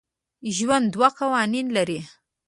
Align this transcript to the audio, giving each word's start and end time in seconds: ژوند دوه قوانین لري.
ژوند 0.55 0.85
دوه 0.93 1.09
قوانین 1.19 1.67
لري. 1.77 1.99